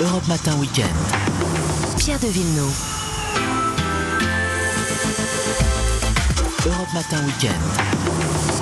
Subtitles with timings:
[0.00, 0.88] Europe Matin Weekend.
[1.98, 2.74] Pierre de Villeneuve.
[6.66, 7.60] Europe Matin Weekend.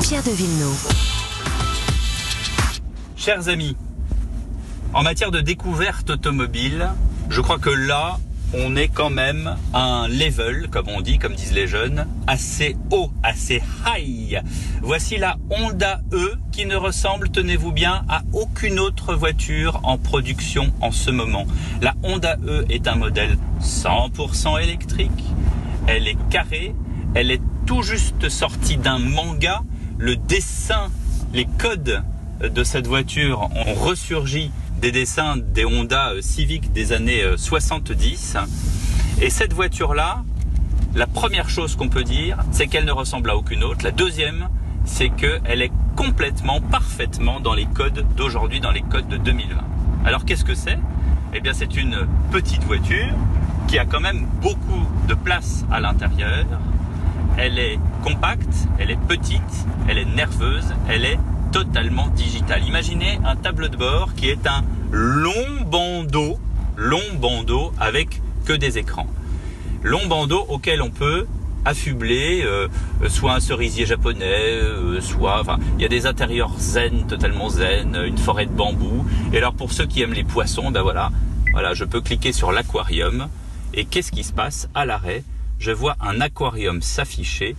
[0.02, 0.88] Pierre de Villeneuve.
[3.16, 3.76] Chers amis,
[4.94, 6.90] en matière de découverte automobile,
[7.30, 8.18] je crois que là,
[8.54, 12.76] on est quand même à un level, comme on dit, comme disent les jeunes, assez
[12.90, 14.42] haut, assez high.
[14.80, 20.72] Voici la Honda E qui ne ressemble, tenez-vous bien, à aucune autre voiture en production
[20.80, 21.46] en ce moment.
[21.82, 25.24] La Honda E est un modèle 100% électrique.
[25.86, 26.74] Elle est carrée.
[27.14, 29.62] Elle est tout juste sortie d'un manga.
[29.98, 30.90] Le dessin,
[31.34, 32.02] les codes
[32.40, 38.36] de cette voiture ont ressurgi des dessins des Honda Civic des années 70.
[39.20, 40.24] Et cette voiture-là,
[40.94, 43.84] la première chose qu'on peut dire, c'est qu'elle ne ressemble à aucune autre.
[43.84, 44.48] La deuxième,
[44.84, 49.56] c'est qu'elle est complètement, parfaitement dans les codes d'aujourd'hui, dans les codes de 2020.
[50.04, 50.78] Alors qu'est-ce que c'est?
[51.34, 53.14] Eh bien c'est une petite voiture
[53.66, 56.46] qui a quand même beaucoup de place à l'intérieur.
[57.36, 61.18] Elle est compacte, elle est petite, elle est nerveuse, elle est
[61.52, 62.64] totalement digital.
[62.66, 66.38] Imaginez un tableau de bord qui est un long bandeau,
[66.76, 69.06] long bandeau avec que des écrans.
[69.82, 71.26] Long bandeau auquel on peut
[71.64, 72.68] affubler euh,
[73.08, 75.42] soit un cerisier japonais, euh, soit
[75.76, 79.06] il y a des intérieurs zen, totalement zen, une forêt de bambou.
[79.32, 81.10] Et alors pour ceux qui aiment les poissons, ben voilà,
[81.52, 83.28] voilà, je peux cliquer sur l'aquarium
[83.74, 84.68] et qu'est-ce qui se passe?
[84.74, 85.24] À l'arrêt
[85.58, 87.56] Je vois un aquarium s'afficher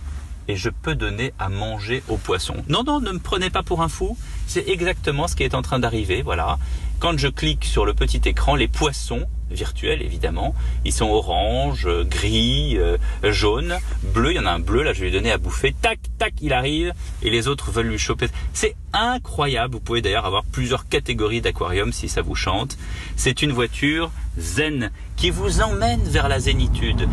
[0.48, 2.56] et je peux donner à manger aux poissons.
[2.68, 4.16] Non, non, ne me prenez pas pour un fou.
[4.46, 6.22] C'est exactement ce qui est en train d'arriver.
[6.22, 6.58] Voilà.
[6.98, 12.76] Quand je clique sur le petit écran, les poissons virtuels évidemment, ils sont orange, gris,
[12.76, 13.78] euh, jaune,
[14.14, 14.32] bleu.
[14.32, 15.74] Il y en a un bleu là, je vais lui donner à bouffer.
[15.80, 18.28] Tac, tac, il arrive et les autres veulent lui choper.
[18.52, 19.74] C'est incroyable.
[19.74, 22.76] Vous pouvez d'ailleurs avoir plusieurs catégories d'aquarium si ça vous chante.
[23.16, 27.08] C'est une voiture zen qui vous emmène vers la zénitude.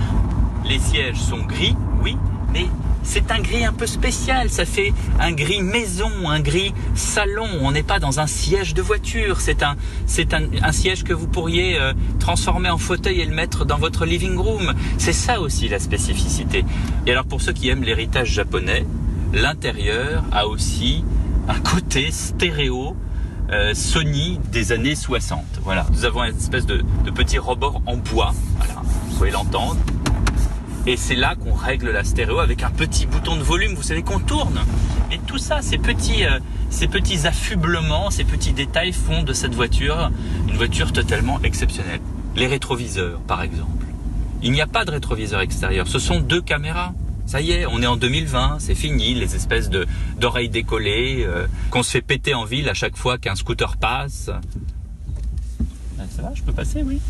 [0.66, 2.17] Les sièges sont gris, oui,
[2.52, 2.67] mais
[3.03, 7.47] c'est un gris un peu spécial, ça fait un gris maison, un gris salon.
[7.62, 9.75] On n'est pas dans un siège de voiture, c'est un,
[10.06, 14.06] c'est un, siège que vous pourriez euh, transformer en fauteuil et le mettre dans votre
[14.06, 14.74] living room.
[14.97, 16.66] C'est ça aussi la spécificité.
[17.06, 18.86] Et alors pour ceux qui aiment l'héritage japonais,
[19.34, 21.03] l'intérieur a aussi
[21.47, 22.96] un côté stéréo.
[23.50, 25.40] Euh, Sony des années 60.
[25.63, 28.34] Voilà, nous avons une espèce de, de petit rebord en bois.
[28.57, 29.78] Voilà, vous pouvez l'entendre.
[30.88, 34.03] Et c'est là qu'on règle la stéréo avec un petit bouton de volume, vous savez,
[34.03, 34.62] qu'on tourne.
[35.12, 36.40] Et tout ça, ces petits, euh,
[36.70, 40.09] ces petits affublements, ces petits détails font de cette voiture
[40.48, 42.00] une voiture totalement exceptionnelle.
[42.38, 43.86] Les rétroviseurs, par exemple.
[44.42, 46.94] Il n'y a pas de rétroviseur extérieur, ce sont deux caméras.
[47.25, 49.69] Ça y est, on est en 2020, c'est fini, les espèces
[50.18, 54.30] d'oreilles décollées, euh, qu'on se fait péter en ville à chaque fois qu'un scooter passe.
[56.00, 57.02] Ah, ça va, je peux passer, oui.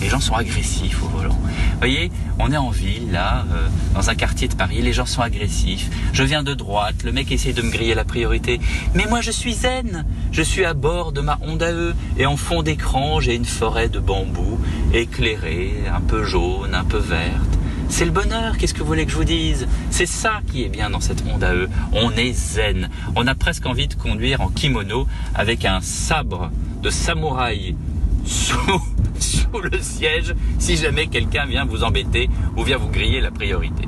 [0.00, 1.38] Les gens sont agressifs au volant.
[1.78, 5.20] Voyez, on est en ville, là, euh, dans un quartier de Paris, les gens sont
[5.20, 5.90] agressifs.
[6.12, 8.60] Je viens de droite, le mec essaie de me griller la priorité.
[8.94, 10.06] Mais moi, je suis zen.
[10.32, 11.94] Je suis à bord de ma Honda E.
[12.18, 14.58] Et en fond d'écran, j'ai une forêt de bambou,
[14.94, 17.58] éclairée, un peu jaune, un peu verte.
[17.90, 19.66] C'est le bonheur, qu'est-ce que vous voulez que je vous dise?
[19.90, 21.68] C'est ça qui est bien dans cette Honda E.
[21.92, 22.88] On est zen.
[23.16, 26.50] On a presque envie de conduire en kimono avec un sabre
[26.82, 27.74] de samouraï
[28.24, 28.82] sous,
[29.22, 33.84] sous le siège si jamais quelqu'un vient vous embêter ou vient vous griller la priorité.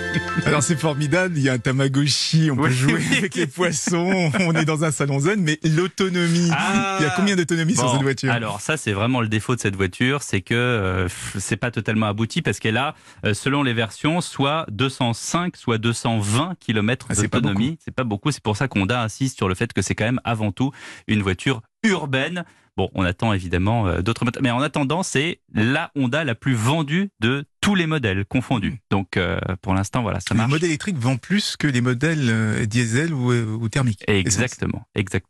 [0.46, 3.16] Alors c'est formidable, il y a un Tamagotchi, on peut Oui, jouer oui.
[3.18, 6.96] avec les poissons, on est dans un salon zen, mais l'autonomie, Ah.
[7.00, 8.32] il y a combien d'autonomie sur cette voiture?
[8.32, 11.08] Alors ça c'est vraiment le défaut de cette voiture, c'est que euh,
[11.38, 16.54] c'est pas totalement abouti parce qu'elle a, euh, selon les versions, soit 205, soit 220
[16.60, 17.78] km Ah, c'est pas d'autonomie.
[17.84, 18.30] C'est pas beaucoup.
[18.30, 20.70] C'est pour ça qu'on insiste sur le fait que c'est quand même avant tout
[21.08, 22.44] une voiture urbaine.
[22.76, 26.54] Bon, on attend évidemment euh, d'autres moteurs, mais en attendant, c'est la Honda la plus
[26.54, 28.80] vendue de tous les modèles confondus.
[28.90, 30.50] Donc euh, pour l'instant, voilà, ça Les marche.
[30.50, 34.04] modèles électriques vendent plus que les modèles euh, diesel ou, ou thermiques.
[34.06, 35.26] Exactement, exactement.